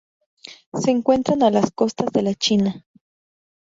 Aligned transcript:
Se 0.73 0.89
encuentran 0.89 1.43
a 1.43 1.51
las 1.51 1.69
costas 1.69 2.11
de 2.11 2.23
la 2.23 2.33
China. 2.33 2.87